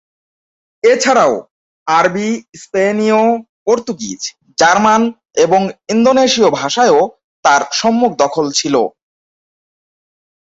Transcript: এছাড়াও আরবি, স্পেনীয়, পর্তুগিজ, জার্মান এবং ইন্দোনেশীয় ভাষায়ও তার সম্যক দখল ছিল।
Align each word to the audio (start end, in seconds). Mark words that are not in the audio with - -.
এছাড়াও 0.83 1.33
আরবি, 1.87 2.29
স্পেনীয়, 2.61 3.21
পর্তুগিজ, 3.65 4.21
জার্মান 4.57 5.01
এবং 5.45 5.61
ইন্দোনেশীয় 5.89 6.49
ভাষায়ও 6.59 7.01
তার 7.45 7.61
সম্যক 7.71 8.11
দখল 8.23 8.45
ছিল। 8.59 8.75